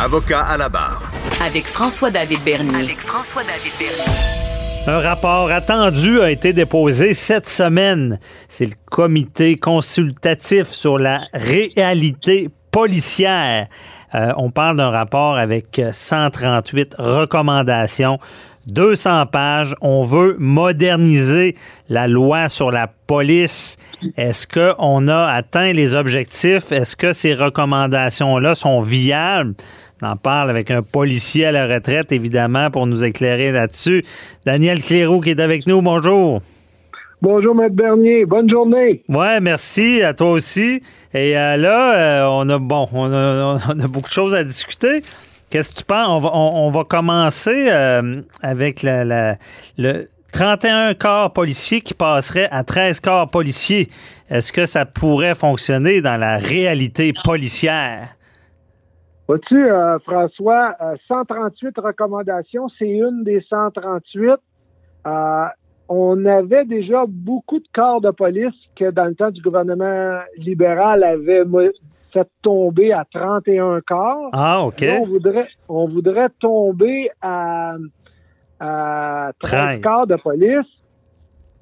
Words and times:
Avocat 0.00 0.42
à 0.42 0.56
la 0.56 0.68
barre. 0.68 1.10
Avec 1.44 1.66
François-David 1.66 2.44
Bernier. 2.44 2.84
Avec 2.84 3.00
François-David 3.00 3.72
Bernier. 3.80 4.12
Un 4.86 5.00
rapport 5.00 5.50
attendu 5.50 6.20
a 6.20 6.30
été 6.30 6.52
déposé 6.52 7.14
cette 7.14 7.48
semaine. 7.48 8.20
C'est 8.48 8.66
le 8.66 8.76
comité 8.88 9.56
consultatif 9.56 10.68
sur 10.68 10.98
la 10.98 11.22
réalité 11.32 12.48
policière. 12.70 13.66
Euh, 14.14 14.32
on 14.36 14.52
parle 14.52 14.76
d'un 14.76 14.90
rapport 14.90 15.36
avec 15.36 15.80
138 15.92 16.94
recommandations 17.00 18.18
200 18.72 19.26
pages. 19.26 19.74
On 19.80 20.02
veut 20.02 20.36
moderniser 20.38 21.54
la 21.88 22.08
loi 22.08 22.48
sur 22.48 22.70
la 22.70 22.88
police. 23.06 23.76
Est-ce 24.16 24.46
qu'on 24.46 25.08
a 25.08 25.26
atteint 25.26 25.72
les 25.72 25.94
objectifs? 25.94 26.72
Est-ce 26.72 26.96
que 26.96 27.12
ces 27.12 27.34
recommandations-là 27.34 28.54
sont 28.54 28.80
viables? 28.80 29.54
On 30.02 30.08
en 30.08 30.16
parle 30.16 30.50
avec 30.50 30.70
un 30.70 30.82
policier 30.82 31.46
à 31.46 31.52
la 31.52 31.66
retraite, 31.66 32.12
évidemment, 32.12 32.70
pour 32.70 32.86
nous 32.86 33.04
éclairer 33.04 33.50
là-dessus. 33.50 34.04
Daniel 34.46 34.82
Cléroux 34.82 35.20
qui 35.20 35.30
est 35.30 35.40
avec 35.40 35.66
nous. 35.66 35.82
Bonjour. 35.82 36.40
Bonjour, 37.20 37.52
Maître 37.52 37.74
Bernier. 37.74 38.24
Bonne 38.26 38.48
journée. 38.48 39.02
Ouais, 39.08 39.40
merci 39.40 40.02
à 40.02 40.14
toi 40.14 40.30
aussi. 40.30 40.80
Et 41.12 41.36
euh, 41.36 41.56
là, 41.56 41.94
euh, 41.94 42.28
on 42.30 42.48
a 42.48 42.58
bon, 42.58 42.86
on 42.92 43.12
a 43.12 43.88
beaucoup 43.88 44.08
de 44.08 44.14
choses 44.14 44.36
à 44.36 44.44
discuter. 44.44 45.02
Qu'est-ce 45.50 45.72
que 45.72 45.78
tu 45.78 45.84
penses? 45.84 46.28
On 46.32 46.70
va, 46.70 46.84
commencer 46.84 47.68
euh, 47.70 48.20
avec 48.42 48.82
le 48.82 50.04
31 50.32 50.92
corps 50.92 51.32
policiers 51.32 51.80
qui 51.80 51.94
passerait 51.94 52.48
à 52.50 52.64
13 52.64 53.00
corps 53.00 53.30
policiers. 53.30 53.88
Est-ce 54.28 54.52
que 54.52 54.66
ça 54.66 54.84
pourrait 54.84 55.34
fonctionner 55.34 56.02
dans 56.02 56.16
la 56.16 56.36
réalité 56.36 57.14
policière? 57.24 58.08
Vois-tu, 59.26 59.70
euh, 59.70 59.98
François, 60.00 60.76
138 61.08 61.78
euh, 61.78 61.82
recommandations, 61.82 62.68
c'est 62.78 62.88
une 62.88 63.24
des 63.24 63.40
138. 63.48 64.34
on 65.88 66.26
avait 66.26 66.66
déjà 66.66 67.04
beaucoup 67.08 67.58
de 67.58 67.68
corps 67.72 68.02
de 68.02 68.10
police 68.10 68.54
que 68.76 68.90
dans 68.90 69.06
le 69.06 69.14
temps 69.14 69.30
du 69.30 69.40
gouvernement 69.40 70.20
libéral 70.36 71.04
avait 71.04 71.44
fait 72.12 72.28
tomber 72.42 72.92
à 72.92 73.04
31 73.12 73.80
corps. 73.86 74.30
Ah, 74.32 74.64
OK. 74.64 74.82
on, 74.82 75.06
voudrait, 75.06 75.48
on 75.68 75.88
voudrait 75.88 76.28
tomber 76.40 77.10
à, 77.20 77.76
à 78.60 79.32
13 79.40 79.80
corps 79.82 80.06
de 80.06 80.16
police. 80.16 80.66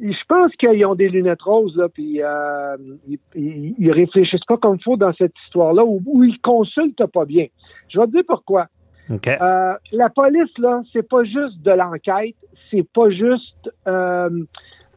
je 0.00 0.24
pense 0.28 0.52
qu'ils 0.56 0.84
ont 0.86 0.94
des 0.94 1.08
lunettes 1.08 1.42
roses, 1.42 1.76
là, 1.76 1.88
puis 1.88 2.22
euh, 2.22 2.76
ils, 3.08 3.74
ils, 3.78 3.92
réfléchissent 3.92 4.44
pas 4.46 4.56
comme 4.56 4.76
il 4.76 4.82
faut 4.82 4.96
dans 4.96 5.12
cette 5.14 5.34
histoire-là, 5.46 5.84
ou, 5.84 6.24
ils 6.24 6.38
consultent 6.40 7.06
pas 7.06 7.24
bien. 7.24 7.46
Je 7.88 7.98
vais 7.98 8.06
te 8.06 8.12
dire 8.12 8.24
pourquoi. 8.26 8.66
Euh, 9.10 9.74
la 9.92 10.08
police, 10.10 10.58
là, 10.58 10.82
c'est 10.92 11.08
pas 11.08 11.22
juste 11.22 11.62
de 11.62 11.70
l'enquête, 11.70 12.34
c'est 12.70 12.86
pas 12.92 13.08
juste 13.10 13.70
euh, 13.86 14.28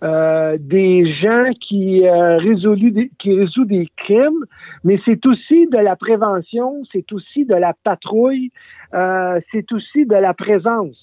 euh, 0.01 0.57
des 0.59 1.11
gens 1.15 1.51
qui 1.59 2.07
euh, 2.07 2.39
des, 2.39 3.11
qui 3.19 3.33
résout 3.37 3.65
des 3.65 3.87
crimes, 3.97 4.45
mais 4.85 4.97
c'est 5.03 5.25
aussi 5.25 5.67
de 5.67 5.77
la 5.77 5.97
prévention, 5.97 6.83
c'est 6.91 7.11
aussi 7.11 7.45
de 7.45 7.55
la 7.55 7.73
patrouille, 7.83 8.51
euh, 8.93 9.41
c'est 9.51 9.69
aussi 9.73 10.05
de 10.05 10.15
la 10.15 10.33
présence. 10.33 10.95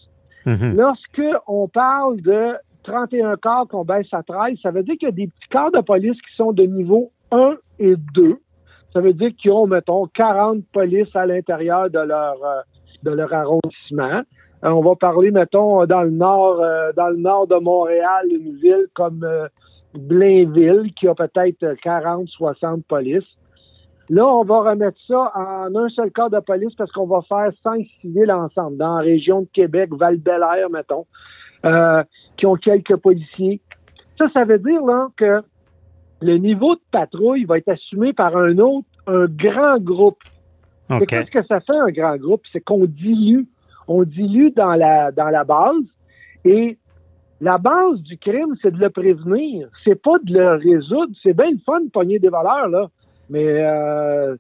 Mm-hmm. 0.47 0.77
Lorsque 0.77 1.23
on 1.47 1.69
parle 1.69 2.23
de 2.23 2.55
31 2.85 3.37
corps 3.37 3.69
qu'on 3.69 3.85
baisse 3.85 4.07
à 4.13 4.23
13, 4.23 4.57
ça 4.63 4.71
veut 4.71 4.83
dire 4.83 4.95
qu'il 4.99 5.09
y 5.09 5.13
a 5.13 5.15
des 5.15 5.27
petits 5.27 5.49
corps 5.51 5.73
de 5.73 5.81
police 5.81 6.17
qui 6.17 6.35
sont 6.35 6.53
de 6.53 6.63
niveau 6.63 7.11
1 7.33 7.57
et 7.81 7.97
2. 8.15 8.39
Ça 8.95 9.01
veut 9.01 9.13
dire 9.13 9.31
qu'ils 9.37 9.51
ont, 9.51 9.67
mettons, 9.67 10.07
40 10.07 10.65
polices 10.73 11.15
à 11.15 11.27
l'intérieur 11.27 11.91
de 11.91 11.99
leur 11.99 12.37
de 13.03 13.11
leur 13.11 13.33
arrondissement. 13.35 14.23
Euh, 14.67 14.71
on 14.71 14.81
va 14.81 14.97
parler, 14.97 15.31
mettons, 15.31 15.85
dans 15.87 16.03
le 16.03 16.11
nord, 16.11 16.61
euh, 16.61 16.93
dans 16.97 17.09
le 17.09 17.17
nord 17.17 17.47
de 17.47 17.57
Montréal, 17.57 18.27
une 18.31 18.57
ville 18.57 18.87
comme 18.95 19.23
euh, 19.23 19.47
Blainville, 19.95 20.93
qui 20.95 21.07
a 21.07 21.15
peut-être 21.15 21.75
40, 21.83 22.29
60 22.29 22.85
polices. 22.87 23.23
Là, 24.11 24.27
on 24.27 24.45
va 24.45 24.71
remettre 24.71 24.99
ça 25.07 25.33
en 25.35 25.75
un 25.75 25.89
seul 25.89 26.11
corps 26.11 26.31
de 26.31 26.41
police 26.41 26.75
parce 26.77 26.91
qu'on 26.93 27.07
va 27.07 27.23
faire 27.23 27.51
cinq 27.63 27.87
civils 28.01 28.31
ensemble, 28.31 28.77
dans 28.77 28.97
la 28.97 29.03
région 29.03 29.43
de 29.43 29.49
Québec, 29.53 29.91
val 29.93 30.21
air 30.27 30.71
mettons, 30.71 31.07
qui 32.37 32.47
ont 32.47 32.55
quelques 32.55 32.97
policiers. 32.97 33.61
Ça, 34.17 34.27
ça 34.33 34.45
veut 34.45 34.61
dire 34.61 34.85
là 34.85 35.09
que 35.17 35.43
le 36.23 36.39
niveau 36.39 36.77
de 36.77 36.81
patrouille 36.93 37.45
va 37.47 37.59
être 37.59 37.69
assumé 37.69 38.13
par 38.13 38.37
un 38.37 38.59
autre, 38.59 38.87
un 39.09 39.27
grand 39.27 39.79
groupe. 39.79 40.23
Qu'est-ce 41.09 41.31
que 41.33 41.45
ça 41.45 41.59
fait 41.59 41.77
un 41.77 41.91
grand 41.91 42.17
groupe? 42.17 42.43
C'est 42.53 42.61
qu'on 42.61 42.85
dilue 42.85 43.49
on 43.89 44.03
dilue 44.05 44.51
dans 44.51 44.75
la, 44.75 45.13
dans 45.13 45.29
la 45.29 45.45
base 45.45 45.85
et 46.45 46.79
la 47.41 47.59
base 47.59 48.01
du 48.01 48.17
crime, 48.17 48.55
c'est 48.63 48.71
de 48.71 48.79
le 48.79 48.91
prévenir. 48.91 49.69
C'est 49.85 50.01
pas 50.01 50.19
de 50.23 50.33
le 50.33 50.53
résoudre. 50.55 51.13
C'est 51.23 51.37
bien 51.37 51.51
le 51.51 51.59
fun 51.65 51.81
de 51.81 51.91
pogner 51.91 52.19
des 52.19 52.29
valeurs, 52.29 52.69
là. 52.69 52.89
Mais 53.29 53.45
euh, 53.47 54.37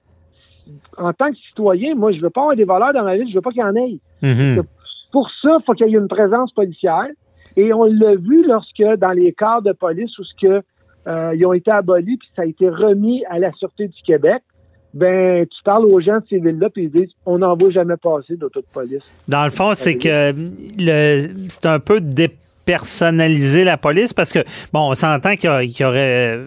en 0.96 1.12
tant 1.12 1.30
que 1.30 1.36
citoyen, 1.48 1.94
moi, 1.94 2.12
je 2.12 2.20
veux 2.20 2.30
pas 2.30 2.42
avoir 2.42 2.56
des 2.56 2.64
valeurs 2.64 2.92
dans 2.92 3.04
ma 3.04 3.16
vie, 3.16 3.28
je 3.28 3.34
veux 3.34 3.42
pas 3.42 3.50
qu'il 3.50 3.60
y 3.60 3.64
en 3.64 3.76
ait. 3.76 3.98
Mm-hmm. 4.22 4.62
Pour 5.12 5.28
ça, 5.42 5.58
il 5.60 5.64
faut 5.64 5.72
qu'il 5.74 5.88
y 5.88 5.94
ait 5.94 5.98
une 5.98 6.08
présence 6.08 6.52
policière. 6.52 7.08
Et 7.56 7.72
on 7.72 7.84
l'a 7.84 8.14
vu 8.14 8.46
lorsque, 8.46 8.82
dans 8.82 9.12
les 9.12 9.32
corps 9.32 9.62
de 9.62 9.72
police, 9.72 10.16
où 10.18 10.24
ce 10.24 10.34
que 10.40 10.62
euh, 11.06 11.34
ils 11.34 11.46
ont 11.46 11.52
été 11.52 11.70
abolis, 11.70 12.16
puis 12.16 12.28
ça 12.34 12.42
a 12.42 12.44
été 12.46 12.68
remis 12.68 13.24
à 13.26 13.38
la 13.38 13.52
Sûreté 13.52 13.88
du 13.88 14.02
Québec, 14.02 14.42
ben 14.94 15.46
tu 15.46 15.62
parles 15.64 15.84
aux 15.84 16.00
gens 16.00 16.18
de 16.18 16.24
ces 16.28 16.38
villes-là 16.38 16.70
puis 16.70 16.84
ils 16.84 16.90
disent 16.90 17.12
on 17.26 17.38
n'en 17.38 17.56
voit 17.56 17.70
jamais 17.70 17.96
passer 17.96 18.36
d'auto 18.36 18.60
de 18.60 18.66
police. 18.72 19.02
Dans 19.28 19.44
le 19.44 19.50
fond, 19.50 19.74
c'est 19.74 19.96
que 19.96 20.32
le, 20.78 21.28
c'est 21.48 21.66
un 21.66 21.78
peu 21.80 22.00
dépersonnaliser 22.00 23.64
la 23.64 23.76
police 23.76 24.12
parce 24.12 24.32
que 24.32 24.40
bon, 24.72 24.90
on 24.90 24.94
s'entend 24.94 25.36
qu'il 25.36 25.50
y, 25.78 25.84
aurait 25.84 26.40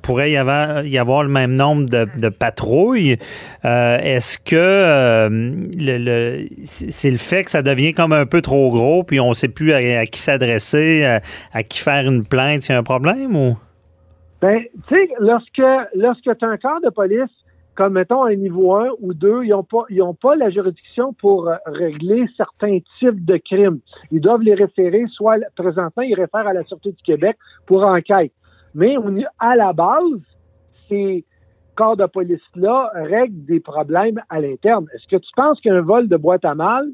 pourrait 0.00 0.30
y 0.30 0.36
avoir, 0.36 0.84
y 0.84 0.98
avoir 0.98 1.22
le 1.22 1.28
même 1.28 1.54
nombre 1.54 1.86
de, 1.88 2.28
patrouilles. 2.28 3.18
Euh, 3.64 3.98
est-ce 3.98 4.38
que 4.38 4.56
euh, 4.56 5.28
le, 5.30 6.46
c'est 6.64 7.10
le 7.10 7.18
fait 7.18 7.44
que 7.44 7.50
ça 7.50 7.62
devient 7.62 7.92
comme 7.92 8.12
un 8.12 8.26
peu 8.26 8.40
trop 8.40 8.70
gros 8.70 9.04
puis 9.04 9.20
on 9.20 9.30
ne 9.30 9.34
sait 9.34 9.48
plus 9.48 9.72
à, 9.72 10.04
qui 10.06 10.20
s'adresser, 10.20 11.04
à, 11.04 11.20
à, 11.52 11.62
qui 11.62 11.78
faire 11.78 12.06
une 12.06 12.24
plainte, 12.24 12.62
s'il 12.62 12.72
y 12.72 12.76
a 12.76 12.78
un 12.78 12.82
problème 12.82 13.36
ou? 13.36 13.56
Ben, 14.40 14.60
tu 14.88 14.94
sais, 14.94 15.08
lorsque 15.20 15.62
lorsque 15.94 16.22
tu 16.24 16.44
as 16.44 16.48
un 16.48 16.56
corps 16.56 16.80
de 16.82 16.90
police 16.90 17.30
comme 17.74 17.94
mettons 17.94 18.24
un 18.24 18.34
niveau 18.34 18.74
1 18.74 18.90
ou 19.00 19.14
2, 19.14 19.44
ils 19.44 19.50
n'ont 19.50 19.62
pas, 19.62 19.84
ont 20.00 20.14
pas 20.14 20.36
la 20.36 20.50
juridiction 20.50 21.14
pour 21.14 21.48
euh, 21.48 21.56
régler 21.66 22.26
certains 22.36 22.78
types 22.98 23.24
de 23.24 23.38
crimes. 23.38 23.80
Ils 24.10 24.20
doivent 24.20 24.42
les 24.42 24.54
référer, 24.54 25.04
soit 25.08 25.38
présentement, 25.56 26.02
ils 26.02 26.14
réfèrent 26.14 26.46
à 26.46 26.52
la 26.52 26.64
Sûreté 26.64 26.92
du 26.92 27.02
Québec 27.02 27.36
pour 27.66 27.84
enquête. 27.84 28.32
Mais 28.74 28.96
on, 28.98 29.16
à 29.38 29.56
la 29.56 29.72
base, 29.72 30.20
ces 30.88 31.24
corps 31.74 31.96
de 31.96 32.04
police-là 32.06 32.90
règlent 32.94 33.44
des 33.46 33.60
problèmes 33.60 34.20
à 34.28 34.40
l'interne. 34.40 34.86
Est-ce 34.94 35.06
que 35.08 35.20
tu 35.20 35.30
penses 35.34 35.60
qu'un 35.60 35.80
vol 35.80 36.08
de 36.08 36.16
boîte 36.16 36.44
à 36.44 36.54
mal, 36.54 36.86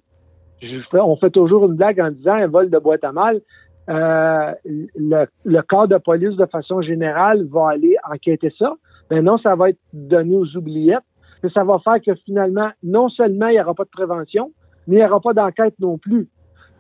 on 0.93 1.16
fait 1.16 1.31
toujours 1.31 1.66
une 1.66 1.75
blague 1.75 2.00
en 2.00 2.10
disant 2.10 2.34
un 2.34 2.47
vol 2.47 2.71
de 2.71 2.78
boîte 2.78 3.03
à 3.03 3.12
mal, 3.12 3.41
euh, 3.89 4.53
le, 4.65 5.27
le 5.45 5.62
corps 5.62 5.89
de 5.89 5.97
police 5.97 6.37
de 6.37 6.47
façon 6.47 6.83
générale 6.83 7.45
va 7.47 7.71
aller 7.71 7.97
enquêter 8.09 8.53
ça? 8.59 8.75
Ben 9.11 9.25
non, 9.25 9.39
ça 9.39 9.55
va 9.55 9.71
être 9.71 9.81
donné 9.93 10.37
aux 10.37 10.57
oubliettes. 10.57 11.05
Mais 11.43 11.51
ça 11.51 11.65
va 11.65 11.79
faire 11.79 12.01
que 12.05 12.15
finalement, 12.25 12.71
non 12.83 13.09
seulement 13.09 13.49
il 13.49 13.55
n'y 13.55 13.61
aura 13.61 13.75
pas 13.75 13.85
de 13.85 13.91
prévention, 13.91 14.51
mais 14.87 14.97
il 14.97 14.99
n'y 14.99 15.05
aura 15.05 15.21
pas 15.21 15.33
d'enquête 15.33 15.75
non 15.79 15.99
plus. 15.99 16.29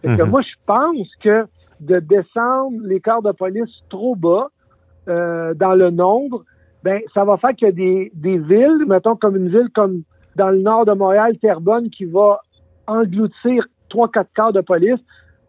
que 0.02 0.22
mhm. 0.22 0.30
moi, 0.30 0.42
je 0.42 0.54
pense 0.66 1.08
que 1.22 1.46
de 1.80 2.00
descendre 2.00 2.76
les 2.82 3.00
corps 3.00 3.22
de 3.22 3.32
police 3.32 3.70
trop 3.88 4.16
bas 4.16 4.48
euh, 5.08 5.54
dans 5.54 5.74
le 5.74 5.90
nombre, 5.90 6.44
ben 6.82 7.00
ça 7.14 7.24
va 7.24 7.36
faire 7.36 7.50
qu'il 7.50 7.68
y 7.68 7.70
a 7.70 7.72
des, 7.72 8.10
des 8.14 8.38
villes, 8.38 8.84
mettons 8.86 9.16
comme 9.16 9.36
une 9.36 9.48
ville 9.48 9.68
comme 9.74 10.02
dans 10.36 10.50
le 10.50 10.60
nord 10.60 10.86
de 10.86 10.92
Montréal, 10.92 11.36
Terrebonne, 11.38 11.90
qui 11.90 12.04
va 12.04 12.40
engloutir 12.86 13.66
trois, 13.88 14.08
quatre 14.08 14.30
corps 14.34 14.52
de 14.52 14.60
police, 14.60 15.00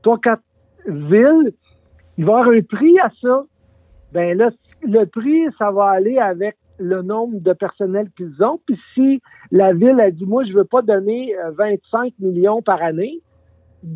trois, 0.04 0.20
quatre 0.20 0.44
villes, 0.88 1.54
il 2.18 2.25
va 2.25 2.32
y 2.32 2.36
avoir 2.36 2.50
un 2.50 2.62
prix 2.62 3.00
à 3.00 3.10
ça. 3.22 3.44
Ben 4.12 4.38
là, 4.38 4.50
le 4.82 5.06
prix, 5.06 5.46
ça 5.58 5.72
va 5.72 5.90
aller 5.90 6.18
avec 6.18 6.58
le 6.80 7.02
nombre 7.02 7.40
de 7.40 7.54
personnel 7.54 8.08
qu'ils 8.18 8.44
ont. 8.44 8.60
Puis 8.66 8.80
si 8.94 9.22
la 9.52 9.74
ville 9.74 10.00
a 10.00 10.12
dit, 10.12 10.26
moi, 10.26 10.44
je 10.46 10.54
veux 10.54 10.66
pas 10.66 10.81
donner 10.81 11.34
25 11.58 12.06
euh, 12.06 12.10
millions 12.20 12.62
par 12.62 12.81
année 12.81 13.20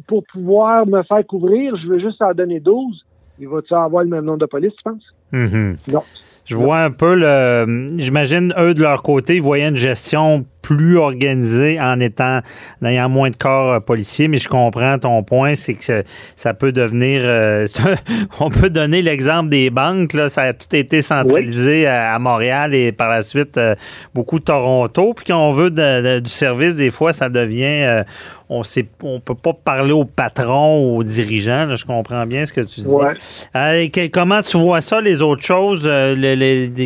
pour 0.08 0.24
pouvoir 0.32 0.86
me 0.86 1.04
faire 1.04 1.26
couvrir, 1.26 1.76
je 1.78 1.88
veux 1.88 2.00
juste 2.00 2.22
en 2.22 2.34
donner 2.34 2.60
12, 2.60 3.06
il 3.40 3.48
va-tu 3.48 3.74
avoir 3.74 4.04
le 4.04 4.10
même 4.10 4.26
nombre 4.26 4.40
de 4.40 4.46
police, 4.46 4.74
tu 4.76 4.84
penses? 4.84 5.04
Mm-hmm. 5.34 5.94
Non. 5.94 6.02
Je 6.46 6.56
vois 6.56 6.80
un 6.80 6.92
peu 6.92 7.16
le. 7.16 7.88
J'imagine, 7.98 8.54
eux, 8.58 8.74
de 8.74 8.82
leur 8.82 9.02
côté, 9.02 9.38
ils 9.38 9.42
voyaient 9.42 9.68
une 9.68 9.76
gestion 9.76 10.46
plus 10.64 10.98
organisé 10.98 11.80
en 11.80 12.00
étant 12.00 12.40
en 12.82 12.86
ayant 12.88 13.10
moins 13.10 13.30
de 13.30 13.36
corps 13.36 13.74
euh, 13.74 13.80
policiers, 13.80 14.28
mais 14.28 14.40
je 14.40 14.50
comprends 14.50 14.98
ton 14.98 15.22
point, 15.22 15.54
c'est 15.54 15.76
que 15.76 16.04
ça 16.36 16.54
peut 16.54 16.72
devenir 16.72 17.22
euh, 17.24 17.68
on 18.40 18.50
peut 18.50 18.70
donner 18.70 19.04
l'exemple 19.04 19.50
des 19.50 19.70
banques, 19.70 20.14
là, 20.14 20.30
ça 20.30 20.44
a 20.44 20.54
tout 20.54 20.74
été 20.74 21.02
centralisé 21.02 21.86
à, 21.86 22.18
Montréal 22.18 22.74
et 22.74 22.94
par 22.94 23.10
la 23.10 23.22
suite 23.22 23.58
euh, 23.58 23.76
beaucoup 24.16 24.40
Toronto, 24.40 25.14
puis 25.14 25.26
quand 25.28 25.50
on 25.50 25.52
veut 25.52 25.70
du 25.70 26.32
service, 26.32 26.76
des 26.76 26.90
fois 26.90 27.12
ça 27.12 27.30
devient 27.30 28.04
on 28.50 28.60
ne 28.60 28.84
on 29.02 29.20
peut 29.20 29.36
pas 29.36 29.54
parler 29.54 29.92
au 29.92 30.06
patron, 30.06 30.96
aux 30.96 31.04
dirigeants. 31.04 31.76
je 31.76 31.86
comprends 31.86 32.26
bien 32.26 32.46
ce 32.46 32.54
que 32.54 32.62
tu 32.62 32.82
dis. 32.82 34.10
comment 34.12 34.44
tu 34.44 34.58
vois 34.58 34.80
ça, 34.80 35.02
les 35.02 35.22
autres 35.22 35.44
choses? 35.44 35.90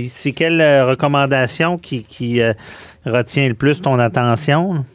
c'est 0.10 0.32
quelles 0.32 0.84
recommandations 0.84 1.78
qui, 1.78 2.04
qui 2.04 2.42
retient 3.10 3.48
le 3.48 3.54
plus 3.54 3.82
ton 3.82 4.00
attention? 4.00 4.86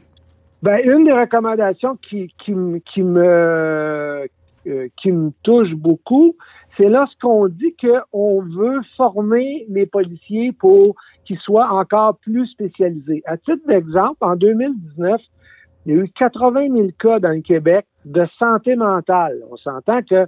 Ben, 0.63 0.79
une 0.85 1.05
des 1.05 1.13
recommandations 1.13 1.97
qui, 2.09 2.33
qui, 2.45 2.53
me 2.53 2.81
euh, 2.95 4.27
qui 5.03 5.11
me 5.11 5.33
touche 5.43 5.75
beaucoup, 5.75 6.37
c'est 6.77 6.89
lorsqu'on 6.89 7.49
dit 7.49 7.75
qu'on 7.81 8.43
veut 8.43 8.81
former 8.97 9.67
les 9.69 9.87
policiers 9.87 10.53
pour 10.53 10.95
qu'ils 11.25 11.39
soient 11.39 11.73
encore 11.73 12.19
plus 12.19 12.47
spécialisés. 12.47 13.23
À 13.27 13.37
titre 13.37 13.67
d'exemple, 13.67 14.19
en 14.21 14.37
2019, 14.37 15.21
il 15.85 15.95
y 15.95 15.99
a 15.99 16.03
eu 16.05 16.09
80 16.09 16.69
000 16.73 16.89
cas 16.99 17.19
dans 17.19 17.31
le 17.31 17.41
Québec 17.41 17.87
de 18.05 18.25
santé 18.39 18.77
mentale. 18.77 19.41
On 19.51 19.57
s'entend 19.57 20.01
que 20.03 20.27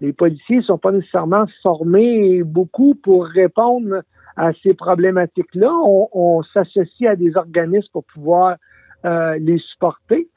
les 0.00 0.12
policiers 0.12 0.58
ne 0.58 0.62
sont 0.62 0.78
pas 0.78 0.92
nécessairement 0.92 1.44
formés 1.62 2.42
beaucoup 2.42 2.94
pour 2.94 3.26
répondre 3.26 4.02
à 4.36 4.52
ces 4.62 4.74
problématiques-là. 4.74 5.72
On, 5.72 6.42
s'associe 6.54 7.10
à 7.10 7.16
des 7.16 7.36
organismes 7.36 7.88
pour 7.92 8.04
pouvoir 8.04 8.56
euh, 9.04 9.36
les 9.38 9.58
supporter. 9.58 10.28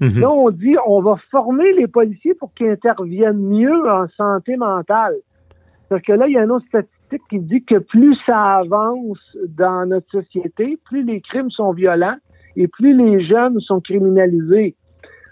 Mhm. 0.00 0.20
Là, 0.20 0.30
on 0.30 0.50
dit 0.50 0.76
on 0.86 1.00
va 1.00 1.16
former 1.30 1.72
les 1.72 1.88
policiers 1.88 2.34
pour 2.34 2.54
qu'ils 2.54 2.70
interviennent 2.70 3.42
mieux 3.42 3.90
en 3.90 4.06
santé 4.16 4.56
mentale. 4.56 5.14
Parce 5.88 6.02
que 6.02 6.12
là, 6.12 6.26
il 6.28 6.34
y 6.34 6.38
a 6.38 6.44
une 6.44 6.52
autre 6.52 6.66
statistique 6.66 7.22
qui 7.30 7.40
dit 7.40 7.64
que 7.64 7.78
plus 7.78 8.16
ça 8.26 8.58
avance 8.58 9.18
dans 9.48 9.86
notre 9.86 10.10
société, 10.10 10.78
plus 10.84 11.02
les 11.02 11.20
crimes 11.20 11.50
sont 11.50 11.72
violents 11.72 12.16
et 12.56 12.68
plus 12.68 12.94
les 12.94 13.24
jeunes 13.26 13.58
sont 13.60 13.80
criminalisés. 13.80 14.76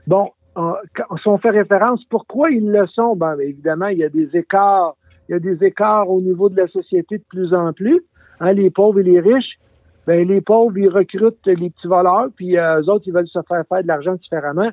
Bon, 0.07 0.31
si 0.57 1.29
on 1.29 1.39
fait 1.39 1.51
référence, 1.51 2.05
pourquoi 2.05 2.51
ils 2.51 2.71
le 2.71 2.87
sont? 2.87 3.17
Ben, 3.17 3.37
évidemment, 3.41 3.89
il 3.89 3.99
y 3.99 4.05
a 4.05 4.09
des 4.09 4.37
écarts, 4.37 4.97
il 5.29 5.33
y 5.33 5.35
a 5.35 5.39
des 5.39 5.65
écarts 5.65 6.09
au 6.11 6.21
niveau 6.21 6.49
de 6.49 6.57
la 6.57 6.69
société 6.69 7.19
de 7.19 7.25
plus 7.29 7.53
en 7.55 7.73
plus. 7.73 8.03
Hein, 8.41 8.53
les 8.53 8.71
pauvres 8.71 9.01
et 9.01 9.03
les 9.03 9.21
riches, 9.21 9.59
ben 10.07 10.27
les 10.27 10.41
pauvres, 10.41 10.77
ils 10.79 10.89
recrutent 10.89 11.47
les 11.47 11.71
petits 11.71 11.89
voleurs, 11.89 12.29
puis 12.37 12.57
euh, 12.57 12.81
eux 12.81 12.91
autres, 12.91 13.05
ils 13.07 13.13
veulent 13.13 13.29
se 13.29 13.41
faire 13.49 13.65
faire 13.69 13.83
de 13.83 13.89
l'argent 13.89 14.15
différemment. 14.15 14.71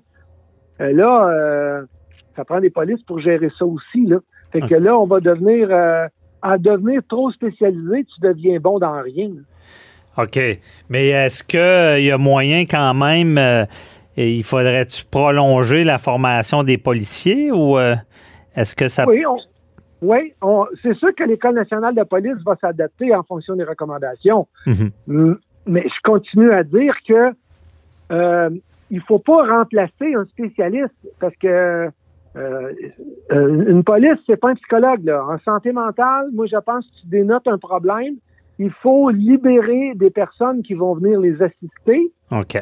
Euh, 0.79 0.93
là, 0.93 1.29
euh, 1.29 1.81
ça 2.35 2.45
prend 2.45 2.59
des 2.59 2.69
polices 2.69 3.01
pour 3.03 3.19
gérer 3.19 3.49
ça 3.57 3.65
aussi. 3.65 4.05
Là. 4.05 4.17
Fait 4.51 4.61
que 4.61 4.75
là, 4.75 4.97
on 4.97 5.07
va 5.07 5.19
devenir 5.19 5.69
à 6.41 6.57
devenir 6.57 7.01
trop 7.09 7.31
spécialisé, 7.31 8.03
tu 8.03 8.21
deviens 8.21 8.59
bon 8.59 8.77
dans 8.77 9.01
rien. 9.01 9.31
OK. 10.17 10.39
Mais 10.89 11.07
est-ce 11.07 11.43
qu'il 11.43 12.05
y 12.05 12.11
a 12.11 12.17
moyen 12.19 12.65
quand 12.65 12.93
même, 12.93 13.39
il 14.15 14.43
faudrait-tu 14.43 15.05
prolonger 15.05 15.83
la 15.83 15.97
formation 15.97 16.61
des 16.61 16.77
policiers 16.77 17.51
ou 17.51 17.79
est-ce 17.79 18.75
que 18.75 18.87
ça... 18.87 19.07
Oui, 19.07 19.23
oui, 20.03 20.33
c'est 20.81 20.93
sûr 20.95 21.15
que 21.15 21.23
l'École 21.23 21.55
nationale 21.55 21.95
de 21.95 22.03
police 22.03 22.37
va 22.45 22.57
s'adapter 22.59 23.15
en 23.15 23.23
fonction 23.23 23.55
des 23.55 23.63
recommandations. 23.63 24.47
Mhm. 24.67 25.37
Mais 25.65 25.83
je 25.83 26.01
continue 26.03 26.51
à 26.51 26.63
dire 26.63 26.93
que 27.07 27.31
euh, 28.11 28.49
il 28.91 29.01
faut 29.01 29.19
pas 29.19 29.43
remplacer 29.43 30.13
un 30.13 30.25
spécialiste 30.25 30.93
parce 31.19 31.35
que 31.37 31.47
euh, 32.35 32.73
euh, 33.31 33.65
une 33.69 33.83
police, 33.83 34.17
c'est 34.27 34.35
pas 34.35 34.49
un 34.49 34.55
psychologue. 34.55 35.05
Là. 35.05 35.23
En 35.25 35.39
santé 35.39 35.71
mentale, 35.71 36.27
moi, 36.33 36.47
je 36.47 36.57
pense 36.57 36.85
que 36.85 37.01
tu 37.01 37.07
dénotes 37.07 37.47
un 37.47 37.57
problème. 37.57 38.15
Il 38.59 38.71
faut 38.71 39.09
libérer 39.09 39.93
des 39.95 40.09
personnes 40.09 40.63
qui 40.63 40.73
vont 40.73 40.95
venir 40.95 41.19
les 41.21 41.41
assister. 41.41 42.11
OK. 42.31 42.61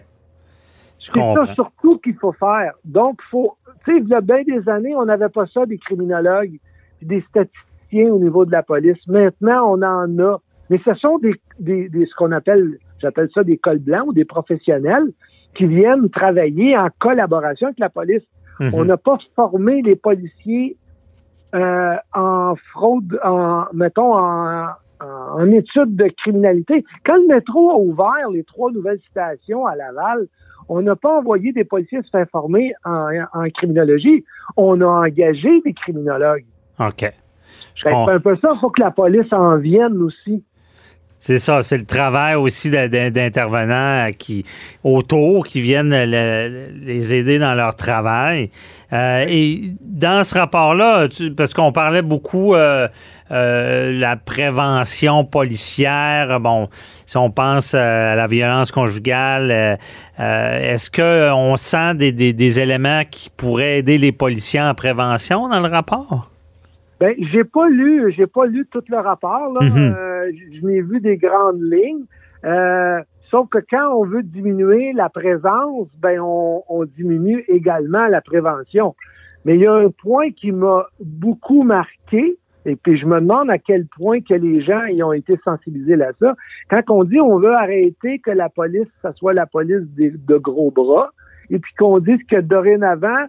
C'est 0.99 1.19
ça 1.19 1.53
surtout 1.55 1.97
qu'il 1.97 2.15
faut 2.15 2.33
faire. 2.33 2.73
Donc, 2.85 3.19
faut, 3.31 3.57
tu 3.83 3.91
sais, 3.91 3.99
il 3.99 4.07
y 4.07 4.13
a 4.13 4.21
bien 4.21 4.43
des 4.43 4.69
années, 4.69 4.95
on 4.95 5.05
n'avait 5.05 5.29
pas 5.29 5.47
ça 5.47 5.65
des 5.65 5.79
criminologues 5.79 6.59
des 7.01 7.21
statisticiens 7.29 8.11
au 8.11 8.19
niveau 8.19 8.45
de 8.45 8.51
la 8.51 8.63
police. 8.63 8.97
Maintenant, 9.07 9.73
on 9.73 9.81
en 9.81 10.19
a. 10.19 10.41
Mais 10.69 10.79
ce 10.85 10.93
sont 10.95 11.17
des, 11.19 11.33
des, 11.59 11.89
ce 12.05 12.15
qu'on 12.15 12.31
appelle, 12.31 12.77
j'appelle 12.99 13.29
ça 13.33 13.43
des 13.43 13.57
cols 13.57 13.79
blancs 13.79 14.07
ou 14.07 14.13
des 14.13 14.25
professionnels 14.25 15.11
qui 15.55 15.65
viennent 15.65 16.09
travailler 16.09 16.77
en 16.77 16.87
collaboration 16.99 17.67
avec 17.67 17.79
la 17.79 17.89
police. 17.89 18.23
Mhm. 18.59 18.71
On 18.73 18.85
n'a 18.85 18.97
pas 18.97 19.17
formé 19.35 19.81
les 19.81 19.95
policiers 19.95 20.77
euh, 21.53 21.95
en 22.13 22.55
fraude, 22.71 23.19
en 23.23 23.65
mettons 23.73 24.15
en, 24.17 24.67
en, 25.01 25.51
études 25.51 25.97
de 25.97 26.09
criminalité. 26.23 26.85
Quand 27.05 27.15
le 27.15 27.27
métro 27.27 27.71
a 27.71 27.77
ouvert 27.77 28.29
les 28.31 28.45
trois 28.45 28.71
nouvelles 28.71 29.01
stations 29.09 29.65
à 29.65 29.75
Laval, 29.75 30.27
on 30.69 30.81
n'a 30.81 30.95
pas 30.95 31.17
envoyé 31.17 31.51
des 31.51 31.65
policiers 31.65 32.01
se 32.03 32.09
faire 32.09 32.29
former 32.31 32.73
en, 32.85 33.09
en 33.33 33.49
criminologie. 33.49 34.23
On 34.55 34.79
a 34.79 34.85
engagé 34.85 35.59
des 35.65 35.73
criminologues. 35.73 36.45
OK. 36.79 37.11
C'est 37.75 37.89
un 37.89 38.19
peu 38.19 38.35
ça, 38.41 38.49
il 38.53 38.59
faut 38.59 38.69
que 38.69 38.81
la 38.81 38.91
police 38.91 39.31
en 39.31 39.57
vienne 39.57 40.01
aussi. 40.01 40.43
C'est 41.21 41.37
ça, 41.37 41.61
c'est 41.61 41.77
le 41.77 41.85
travail 41.85 42.33
aussi 42.33 42.71
d'intervenants 42.71 44.07
qui 44.17 44.43
autour 44.83 45.45
qui 45.45 45.61
viennent 45.61 45.93
les 45.93 47.13
aider 47.13 47.37
dans 47.37 47.53
leur 47.53 47.75
travail. 47.75 48.49
Euh, 48.91 49.25
et 49.27 49.75
dans 49.81 50.23
ce 50.23 50.33
rapport-là, 50.33 51.09
parce 51.37 51.53
qu'on 51.53 51.71
parlait 51.71 52.01
beaucoup 52.01 52.55
euh, 52.55 52.87
euh, 53.29 53.91
la 53.99 54.15
prévention 54.15 55.23
policière, 55.23 56.39
bon, 56.39 56.69
si 57.05 57.17
on 57.17 57.29
pense 57.29 57.75
à 57.75 58.15
la 58.15 58.25
violence 58.25 58.71
conjugale, 58.71 59.77
est-ce 60.17 60.89
qu'on 60.89 61.55
sent 61.55 61.93
des, 61.93 62.33
des 62.33 62.59
éléments 62.59 63.03
qui 63.03 63.29
pourraient 63.29 63.77
aider 63.77 63.99
les 63.99 64.11
policiers 64.11 64.61
en 64.61 64.73
prévention 64.73 65.47
dans 65.49 65.59
le 65.59 65.69
rapport? 65.69 66.30
Ben, 67.01 67.15
j'ai 67.17 67.43
pas 67.43 67.67
lu, 67.67 68.13
j'ai 68.15 68.27
pas 68.27 68.45
lu 68.45 68.67
tout 68.69 68.83
le 68.87 68.97
rapport. 68.97 69.51
Là. 69.51 69.61
Mhm. 69.61 69.95
Euh, 69.97 70.31
je 70.53 70.65
n'ai 70.67 70.81
vu 70.81 71.01
des 71.01 71.17
grandes 71.17 71.59
lignes. 71.59 72.05
Euh, 72.45 73.01
sauf 73.31 73.49
que 73.49 73.57
quand 73.57 73.91
on 73.95 74.05
veut 74.05 74.21
diminuer 74.21 74.93
la 74.93 75.09
présence, 75.09 75.87
ben 75.99 76.19
on, 76.21 76.61
on, 76.69 76.85
diminue 76.85 77.43
également 77.47 78.05
la 78.05 78.21
prévention. 78.21 78.93
Mais 79.45 79.55
il 79.55 79.61
y 79.61 79.65
a 79.65 79.73
un 79.73 79.89
point 79.89 80.29
qui 80.29 80.51
m'a 80.51 80.85
beaucoup 80.99 81.63
marqué, 81.63 82.37
et 82.65 82.75
puis 82.75 82.99
je 82.99 83.07
me 83.07 83.19
demande 83.19 83.49
à 83.49 83.57
quel 83.57 83.87
point 83.87 84.21
que 84.21 84.35
les 84.35 84.61
gens 84.61 84.85
y 84.85 85.01
ont 85.01 85.13
été 85.13 85.39
sensibilisés 85.43 85.99
à 86.03 86.11
ça. 86.19 86.35
Quand 86.69 86.83
on 86.89 87.03
dit 87.03 87.19
on 87.19 87.39
veut 87.39 87.55
arrêter 87.55 88.19
que 88.19 88.29
la 88.29 88.49
police, 88.49 88.89
ça 89.01 89.11
soit 89.13 89.33
la 89.33 89.47
police 89.47 89.87
de 89.95 90.37
gros 90.37 90.69
bras, 90.69 91.09
et 91.49 91.57
puis 91.57 91.73
qu'on 91.79 91.97
dise 91.97 92.23
que 92.29 92.39
dorénavant, 92.39 93.25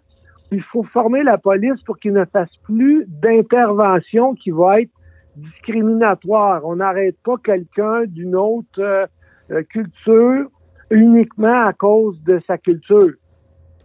il 0.52 0.62
faut 0.62 0.82
former 0.84 1.22
la 1.22 1.38
police 1.38 1.80
pour 1.84 1.98
qu'il 1.98 2.12
ne 2.12 2.24
fasse 2.26 2.54
plus 2.64 3.04
d'intervention 3.08 4.34
qui 4.34 4.50
va 4.50 4.82
être 4.82 4.90
discriminatoire. 5.36 6.62
On 6.64 6.76
n'arrête 6.76 7.16
pas 7.24 7.36
quelqu'un 7.42 8.04
d'une 8.06 8.36
autre 8.36 8.80
euh, 8.80 9.06
euh, 9.50 9.62
culture 9.62 10.48
uniquement 10.90 11.66
à 11.66 11.72
cause 11.72 12.22
de 12.24 12.40
sa 12.46 12.58
culture. 12.58 13.12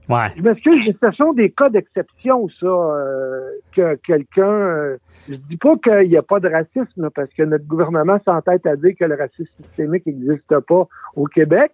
Ouais. 0.09 0.27
Je 0.38 0.41
m'excuse, 0.41 0.95
ce 1.01 1.12
sont 1.12 1.33
des 1.33 1.50
cas 1.51 1.69
d'exception, 1.69 2.47
ça, 2.59 2.65
euh, 2.65 3.50
que 3.75 3.95
quelqu'un... 4.05 4.97
je 5.29 5.36
dis 5.36 5.57
pas 5.57 5.75
qu'il 5.77 6.09
n'y 6.09 6.17
a 6.17 6.21
pas 6.21 6.39
de 6.39 6.50
racisme, 6.50 7.09
parce 7.13 7.29
que 7.33 7.43
notre 7.43 7.65
gouvernement 7.65 8.17
s'entête 8.24 8.65
à 8.65 8.75
dire 8.77 8.93
que 8.97 9.03
le 9.03 9.15
racisme 9.15 9.51
systémique 9.63 10.05
n'existe 10.05 10.59
pas 10.67 10.88
au 11.15 11.25
Québec, 11.25 11.71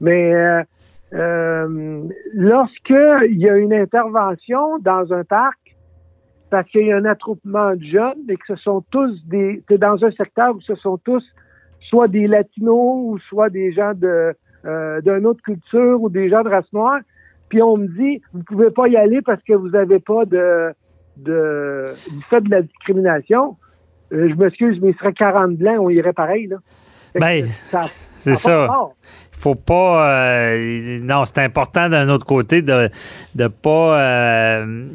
mais 0.00 0.64
euh, 1.14 2.02
lorsqu'il 2.34 3.38
y 3.38 3.48
a 3.48 3.56
une 3.56 3.72
intervention 3.72 4.78
dans 4.80 5.12
un 5.12 5.24
parc, 5.24 5.58
parce 6.50 6.68
qu'il 6.70 6.86
y 6.86 6.92
a 6.92 6.96
un 6.96 7.04
attroupement 7.04 7.74
de 7.74 7.84
jeunes 7.84 8.24
et 8.28 8.36
que 8.36 8.44
ce 8.48 8.56
sont 8.56 8.82
tous 8.90 9.18
des, 9.26 9.62
c'est 9.68 9.78
dans 9.78 10.02
un 10.04 10.10
secteur 10.12 10.54
où 10.54 10.60
ce 10.60 10.74
sont 10.76 10.98
tous 10.98 11.24
soit 11.88 12.08
des 12.08 12.26
latinos 12.26 13.12
ou 13.12 13.18
soit 13.28 13.50
des 13.50 13.72
gens 13.72 13.92
de 13.94 14.34
euh, 14.64 15.00
d'une 15.00 15.26
autre 15.26 15.42
culture 15.42 16.02
ou 16.02 16.08
des 16.08 16.28
gens 16.28 16.42
de 16.42 16.48
race 16.48 16.70
noire, 16.72 17.00
puis 17.48 17.62
on 17.62 17.76
me 17.76 17.86
dit 17.86 18.20
vous 18.32 18.42
pouvez 18.42 18.70
pas 18.70 18.88
y 18.88 18.96
aller 18.96 19.22
parce 19.22 19.42
que 19.42 19.52
vous 19.52 19.74
avez 19.74 19.98
pas 19.98 20.24
de 20.24 20.72
de 21.16 21.84
du 22.10 22.22
fait 22.24 22.40
de 22.40 22.50
la 22.50 22.62
discrimination. 22.62 23.56
Euh, 24.12 24.28
je 24.30 24.34
m'excuse, 24.34 24.80
mais 24.80 24.90
il 24.90 24.96
serait 24.96 25.12
40 25.12 25.56
blancs, 25.56 25.78
on 25.80 25.90
irait 25.90 26.12
pareil 26.12 26.46
là. 26.48 26.56
Ben, 27.14 27.46
c'est 28.18 28.34
ça. 28.34 28.68
Il 29.32 29.40
faut 29.40 29.54
pas. 29.54 30.10
Euh, 30.10 30.98
non, 31.00 31.24
c'est 31.24 31.38
important 31.38 31.88
d'un 31.88 32.08
autre 32.08 32.26
côté 32.26 32.62
de 32.62 32.90
ne 33.36 33.48
pas. 33.48 34.00
Euh, 34.00 34.88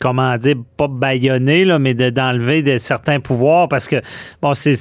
comment 0.00 0.36
dire, 0.36 0.56
pas 0.76 0.88
baïonner, 0.88 1.64
là, 1.64 1.78
mais 1.78 1.94
d'enlever 1.94 2.62
de, 2.62 2.78
certains 2.78 3.20
pouvoirs 3.20 3.68
parce 3.68 3.88
que, 3.88 3.96
bon, 4.42 4.54
c'est, 4.54 4.74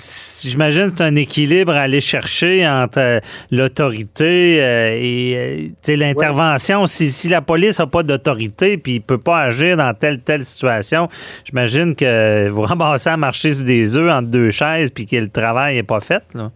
j'imagine 0.48 0.92
c'est 0.96 1.04
un 1.04 1.16
équilibre 1.16 1.74
à 1.74 1.82
aller 1.82 2.02
chercher 2.02 2.68
entre 2.68 3.00
euh, 3.00 3.20
l'autorité 3.52 4.62
euh, 4.62 4.98
et 5.00 5.72
euh, 5.88 5.96
l'intervention. 5.96 6.86
Si, 6.86 7.10
si, 7.10 7.30
la 7.30 7.42
police 7.42 7.80
n'a 7.80 7.88
pas 7.88 8.04
d'autorité 8.04 8.78
puis 8.78 8.96
il 8.96 9.02
peut 9.02 9.18
pas 9.18 9.42
agir 9.42 9.78
dans 9.78 9.94
telle 9.94 10.20
telle 10.20 10.44
situation, 10.44 11.08
j'imagine 11.46 11.96
que 11.96 12.50
vous 12.50 12.62
ramassez 12.62 13.10
à 13.10 13.18
marcher 13.18 13.54
sur 13.54 13.66
des 13.66 13.98
œufs 13.98 14.12
entre 14.12 14.30
deux 14.30 14.50
chaises 14.50 14.92
puis 14.92 15.06
que 15.06 15.16
le 15.16 15.30
travail 15.30 15.76
n'est 15.76 15.84
pas 15.84 16.00
fait. 16.00 16.24
Là. 16.34 16.52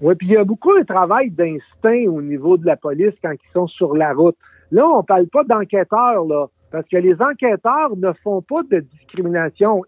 Oui, 0.00 0.16
puis 0.16 0.26
il 0.28 0.32
y 0.32 0.36
a 0.36 0.44
beaucoup 0.44 0.76
de 0.76 0.84
travail 0.84 1.30
d'instinct 1.30 2.10
au 2.10 2.20
niveau 2.20 2.56
de 2.56 2.66
la 2.66 2.76
police 2.76 3.14
quand 3.22 3.32
ils 3.32 3.52
sont 3.52 3.68
sur 3.68 3.94
la 3.94 4.12
route. 4.12 4.36
Là, 4.72 4.84
on 4.92 5.04
parle 5.04 5.28
pas 5.28 5.44
d'enquêteurs, 5.44 6.24
là. 6.24 6.46
Parce 6.72 6.88
que 6.88 6.96
les 6.96 7.14
enquêteurs 7.20 7.96
ne 7.96 8.12
font 8.24 8.40
pas 8.40 8.62
de 8.70 8.80
discrimination. 8.80 9.84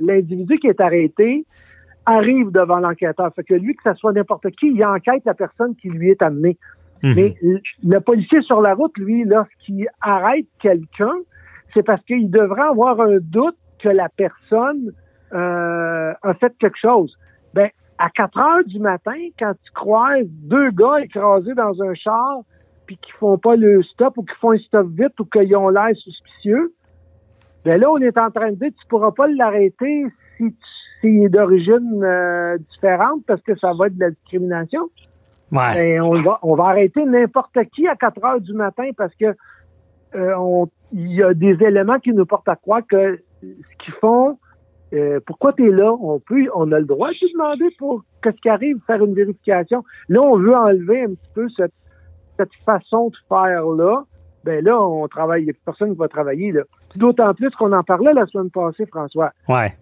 L'individu 0.00 0.58
qui 0.58 0.66
est 0.66 0.80
arrêté 0.80 1.44
arrive 2.06 2.50
devant 2.50 2.78
l'enquêteur. 2.78 3.32
Fait 3.34 3.44
que 3.44 3.54
lui, 3.54 3.74
que 3.74 3.82
ce 3.84 3.94
soit 3.98 4.12
n'importe 4.12 4.48
qui, 4.52 4.68
il 4.68 4.84
enquête 4.84 5.22
la 5.26 5.34
personne 5.34 5.76
qui 5.76 5.90
lui 5.90 6.10
est 6.10 6.22
amenée. 6.22 6.56
Mhm. 7.02 7.14
Mais 7.14 7.34
le 7.84 8.00
policier 8.00 8.40
sur 8.42 8.62
la 8.62 8.74
route, 8.74 8.96
lui, 8.96 9.24
lorsqu'il 9.24 9.86
arrête 10.00 10.46
quelqu'un, 10.60 11.14
c'est 11.74 11.82
parce 11.82 12.02
qu'il 12.04 12.30
devrait 12.30 12.68
avoir 12.70 13.00
un 13.00 13.18
doute 13.20 13.58
que 13.80 13.90
la 13.90 14.08
personne 14.08 14.92
euh, 15.34 16.14
a 16.22 16.34
fait 16.34 16.54
quelque 16.58 16.78
chose. 16.80 17.14
Ben, 17.52 17.68
à 17.98 18.08
4 18.10 18.38
heures 18.38 18.64
du 18.64 18.78
matin, 18.78 19.16
quand 19.38 19.52
tu 19.62 19.72
croises 19.72 20.26
deux 20.28 20.70
gars 20.70 21.00
écrasés 21.02 21.54
dans 21.54 21.82
un 21.82 21.94
char, 21.94 22.40
puis 22.86 22.96
qui 22.98 23.12
font 23.12 23.38
pas 23.38 23.56
le 23.56 23.82
stop 23.82 24.18
ou 24.18 24.22
qui 24.22 24.34
font 24.40 24.52
un 24.52 24.58
stop 24.58 24.88
vite 24.88 25.18
ou 25.20 25.24
qu'ils 25.24 25.56
ont 25.56 25.68
l'air 25.68 25.94
suspicieux, 25.96 26.72
ben 27.64 27.80
là, 27.80 27.90
on 27.90 27.98
est 27.98 28.16
en 28.16 28.30
train 28.30 28.50
de 28.50 28.56
dire 28.56 28.70
tu 28.80 28.86
pourras 28.88 29.10
pas 29.12 29.26
l'arrêter 29.26 30.06
si 30.36 30.54
tu 31.00 31.24
est 31.24 31.28
d'origine 31.28 32.02
euh, 32.02 32.58
différente 32.70 33.22
parce 33.26 33.42
que 33.42 33.56
ça 33.58 33.72
va 33.78 33.86
être 33.88 33.96
de 33.96 34.00
la 34.00 34.10
discrimination. 34.10 34.82
Ouais. 35.52 35.74
Ben, 35.74 36.02
on 36.02 36.22
va 36.22 36.38
on 36.42 36.54
va 36.54 36.64
arrêter 36.64 37.04
n'importe 37.04 37.56
qui 37.74 37.86
à 37.86 37.94
4 37.96 38.24
heures 38.24 38.40
du 38.40 38.52
matin 38.52 38.88
parce 38.96 39.14
que 39.14 39.34
euh, 40.14 40.66
il 40.92 41.12
y 41.12 41.22
a 41.22 41.34
des 41.34 41.56
éléments 41.62 41.98
qui 41.98 42.12
nous 42.12 42.26
portent 42.26 42.48
à 42.48 42.56
croire 42.56 42.82
que 42.88 43.20
ce 43.42 43.84
qu'ils 43.84 43.94
font, 44.00 44.38
euh, 44.92 45.20
pourquoi 45.26 45.52
tu 45.52 45.68
es 45.68 45.70
là? 45.70 45.92
On 45.92 46.20
peut, 46.20 46.48
on 46.54 46.70
a 46.72 46.78
le 46.78 46.84
droit 46.86 47.08
de 47.08 47.14
te 47.14 47.32
demander 47.32 47.66
pour 47.78 48.02
qu'est-ce 48.22 48.40
qui 48.40 48.48
arrive, 48.48 48.78
faire 48.86 49.04
une 49.04 49.14
vérification. 49.14 49.84
Là, 50.08 50.20
on 50.24 50.38
veut 50.38 50.54
enlever 50.54 51.02
un 51.02 51.14
petit 51.14 51.30
peu 51.34 51.48
cette 51.56 51.74
cette 52.36 52.54
façon 52.64 53.08
de 53.08 53.16
faire-là, 53.28 54.04
ben 54.44 54.64
là, 54.64 54.80
on 54.80 55.06
travaille, 55.08 55.42
il 55.42 55.44
n'y 55.46 55.50
a 55.50 55.54
personne 55.64 55.92
qui 55.92 55.98
va 55.98 56.08
travailler. 56.08 56.52
là. 56.52 56.62
D'autant 56.94 57.34
plus 57.34 57.50
qu'on 57.50 57.72
en 57.72 57.82
parlait 57.82 58.12
la 58.12 58.26
semaine 58.26 58.50
passée, 58.50 58.86
François. 58.86 59.32
Ouais. 59.48 59.72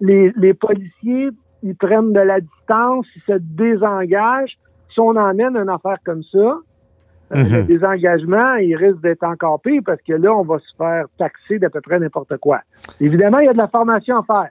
les, 0.00 0.54
policiers, 0.54 1.28
ils 1.62 1.76
prennent 1.76 2.12
de 2.12 2.20
la 2.20 2.40
distance, 2.40 3.06
ils 3.16 3.22
se 3.26 3.38
désengagent. 3.38 4.56
Si 4.92 5.00
on 5.00 5.10
emmène 5.10 5.56
une 5.56 5.68
affaire 5.68 5.98
comme 6.04 6.22
ça, 6.22 6.38
euh, 6.38 7.42
mm-hmm. 7.42 7.56
le 7.56 7.62
désengagement, 7.64 8.54
il 8.54 8.74
risque 8.74 9.00
d'être 9.02 9.24
encore 9.24 9.60
pire 9.60 9.82
parce 9.84 10.00
que 10.00 10.14
là, 10.14 10.34
on 10.34 10.42
va 10.42 10.58
se 10.58 10.76
faire 10.78 11.04
taxer 11.18 11.58
d'à 11.58 11.68
peu 11.68 11.82
près 11.82 11.98
n'importe 11.98 12.38
quoi. 12.38 12.60
Évidemment, 13.00 13.40
il 13.40 13.46
y 13.46 13.48
a 13.48 13.52
de 13.52 13.58
la 13.58 13.68
formation 13.68 14.16
à 14.16 14.22
faire. 14.22 14.50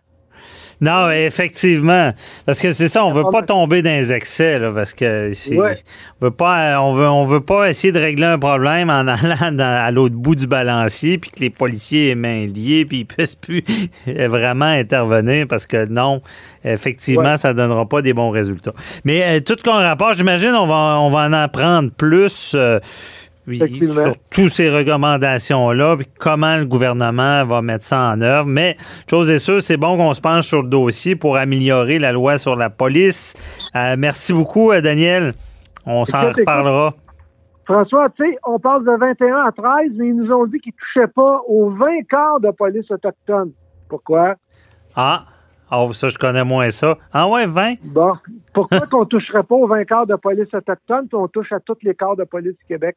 Non, 0.79 1.09
effectivement. 1.09 2.13
Parce 2.45 2.61
que 2.61 2.71
c'est 2.71 2.87
ça, 2.87 3.03
on 3.03 3.11
veut 3.11 3.23
pas 3.31 3.41
tomber 3.41 3.81
dans 3.81 3.89
les 3.89 4.13
excès, 4.13 4.59
là, 4.59 4.71
parce 4.71 4.93
que 4.93 5.33
on 5.55 6.25
veut 6.25 6.31
pas 6.31 6.79
on 6.79 6.93
veut 6.93 7.09
on 7.09 7.25
veut 7.25 7.41
pas 7.41 7.69
essayer 7.69 7.91
de 7.91 7.99
régler 7.99 8.25
un 8.25 8.37
problème 8.37 8.89
en 8.89 9.07
allant 9.07 9.57
à 9.59 9.91
l'autre 9.91 10.15
bout 10.15 10.35
du 10.35 10.45
balancier 10.45 11.17
puis 11.17 11.31
que 11.31 11.39
les 11.39 11.49
policiers 11.49 12.09
aient 12.11 12.15
main 12.15 12.45
liées 12.45 12.85
puis 12.85 12.99
ils 12.99 13.05
puissent 13.05 13.35
plus 13.35 13.63
vraiment 14.05 14.65
intervenir 14.65 15.47
parce 15.47 15.65
que 15.65 15.87
non, 15.87 16.21
effectivement, 16.63 17.37
ça 17.37 17.53
donnera 17.53 17.87
pas 17.87 18.01
des 18.01 18.13
bons 18.13 18.29
résultats. 18.29 18.73
Mais 19.03 19.23
euh, 19.23 19.39
tout 19.39 19.55
qu'on 19.63 19.71
rapport, 19.73 20.13
j'imagine 20.13 20.53
on 20.53 20.67
va 20.67 20.99
on 20.99 21.09
va 21.09 21.25
en 21.25 21.33
apprendre 21.33 21.89
plus 21.91 22.53
euh, 22.55 22.79
sur 23.55 24.13
toutes 24.31 24.49
ces 24.49 24.69
recommandations-là, 24.69 25.97
puis 25.97 26.07
comment 26.19 26.57
le 26.57 26.65
gouvernement 26.65 27.45
va 27.45 27.61
mettre 27.61 27.85
ça 27.85 28.11
en 28.11 28.21
œuvre. 28.21 28.47
Mais, 28.47 28.75
chose 29.09 29.31
est 29.31 29.37
sûre, 29.37 29.61
c'est 29.61 29.77
bon 29.77 29.97
qu'on 29.97 30.13
se 30.13 30.21
penche 30.21 30.47
sur 30.47 30.63
le 30.63 30.69
dossier 30.69 31.15
pour 31.15 31.37
améliorer 31.37 31.99
la 31.99 32.11
loi 32.11 32.37
sur 32.37 32.55
la 32.55 32.69
police. 32.69 33.35
Euh, 33.75 33.95
merci 33.97 34.33
beaucoup, 34.33 34.71
euh, 34.71 34.81
Daniel. 34.81 35.33
On 35.85 36.05
s'en 36.05 36.29
reparlera. 36.29 36.93
François, 37.65 38.09
tu 38.09 38.23
sais, 38.23 38.37
on 38.45 38.59
parle 38.59 38.85
de 38.85 38.97
21 38.97 39.35
à 39.45 39.51
13, 39.51 39.91
mais 39.95 40.07
ils 40.07 40.15
nous 40.15 40.31
ont 40.31 40.45
dit 40.45 40.59
qu'ils 40.59 40.73
ne 40.73 41.01
touchaient 41.01 41.13
pas 41.13 41.41
aux 41.47 41.69
20 41.69 42.03
quarts 42.09 42.39
de 42.39 42.49
police 42.51 42.89
autochtone. 42.89 43.51
Pourquoi? 43.89 44.35
Ah, 44.95 45.25
ah, 45.69 45.85
ça, 45.93 46.07
je 46.07 46.17
connais 46.17 46.43
moins 46.43 46.69
ça. 46.69 46.97
Ah 47.11 47.27
ouais, 47.27 47.45
20? 47.45 47.75
Bon. 47.83 48.13
Pourquoi 48.53 48.81
qu'on 48.87 49.05
toucherait 49.05 49.43
pas 49.43 49.55
aux 49.55 49.67
20 49.67 49.83
quarts 49.85 50.07
de 50.07 50.15
police 50.15 50.53
autochtone, 50.53 51.07
puis 51.07 51.17
on 51.17 51.27
touche 51.27 51.51
à 51.51 51.59
tous 51.59 51.77
les 51.83 51.93
quarts 51.93 52.15
de 52.15 52.23
police 52.23 52.53
du 52.57 52.65
Québec? 52.67 52.95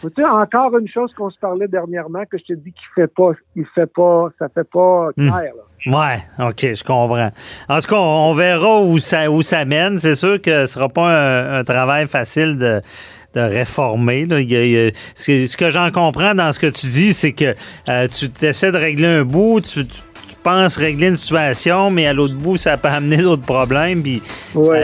Tu 0.00 0.08
sais, 0.16 0.24
encore 0.24 0.76
une 0.78 0.88
chose 0.88 1.12
qu'on 1.14 1.30
se 1.30 1.38
parlait 1.38 1.68
dernièrement, 1.68 2.22
que 2.30 2.38
je 2.38 2.44
te 2.44 2.52
dis 2.52 2.72
qu'il 2.72 2.88
fait 2.94 3.12
pas, 3.12 3.32
il 3.56 3.66
fait 3.74 3.92
pas, 3.92 4.28
ça 4.38 4.48
fait 4.48 4.68
pas 4.68 5.08
hmm. 5.16 5.28
clair, 5.28 5.52
Ouais, 5.86 6.22
OK, 6.38 6.60
je 6.60 6.84
comprends. 6.84 7.30
En 7.68 7.80
tout 7.80 7.88
cas, 7.88 7.96
on 7.96 8.34
verra 8.34 8.82
où 8.82 8.98
ça, 8.98 9.28
où 9.28 9.42
ça 9.42 9.64
mène. 9.64 9.98
C'est 9.98 10.14
sûr 10.14 10.40
que 10.40 10.64
ce 10.64 10.74
sera 10.74 10.88
pas 10.88 11.58
un, 11.58 11.64
travail 11.64 12.06
facile 12.06 12.56
de, 12.56 12.80
de 13.34 13.40
réformer. 13.40 14.24
Là. 14.26 14.36
ce 14.36 15.56
que 15.56 15.70
j'en 15.70 15.90
comprends 15.90 16.36
dans 16.36 16.52
ce 16.52 16.60
que 16.60 16.68
tu 16.68 16.86
dis, 16.86 17.12
c'est 17.12 17.32
que 17.32 17.54
euh, 17.88 18.06
tu 18.06 18.46
essaies 18.46 18.70
de 18.70 18.78
régler 18.78 19.08
un 19.08 19.24
bout, 19.24 19.60
tu 19.60 19.84
pense 20.36 20.76
régler 20.76 21.08
une 21.08 21.16
situation, 21.16 21.90
mais 21.90 22.06
à 22.06 22.12
l'autre 22.12 22.34
bout, 22.34 22.56
ça 22.56 22.76
peut 22.76 22.88
amener 22.88 23.18
d'autres 23.18 23.42
problèmes. 23.42 24.02
Puis 24.02 24.22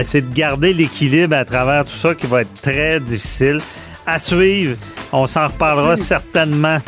c'est 0.02 0.22
de 0.22 0.34
garder 0.34 0.72
l'équilibre 0.72 1.36
à 1.36 1.44
travers 1.44 1.84
tout 1.84 1.92
ça 1.92 2.14
qui 2.14 2.26
va 2.26 2.42
être 2.42 2.60
très 2.60 3.00
difficile. 3.00 3.60
À 4.06 4.18
suivre, 4.18 4.76
on 5.12 5.26
s'en 5.26 5.48
reparlera 5.48 5.96
certainement. 5.96 6.78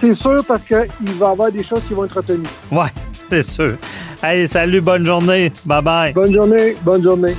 C'est 0.00 0.14
sûr 0.16 0.44
parce 0.46 0.62
qu'il 0.64 1.12
va 1.18 1.28
y 1.28 1.30
avoir 1.30 1.50
des 1.50 1.64
choses 1.64 1.80
qui 1.88 1.94
vont 1.94 2.04
être 2.04 2.16
retenues. 2.16 2.46
Ouais, 2.70 2.88
c'est 3.30 3.42
sûr. 3.42 3.76
Allez, 4.22 4.46
salut, 4.46 4.80
bonne 4.80 5.04
journée. 5.04 5.50
Bye 5.64 5.82
bye. 5.82 6.12
Bonne 6.12 6.34
journée, 6.34 6.76
bonne 6.84 7.02
journée. 7.02 7.34